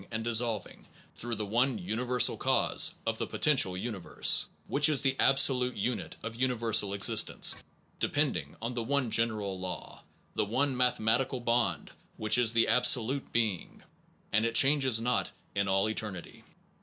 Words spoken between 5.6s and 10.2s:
unit of universal existence, depending on the one general law,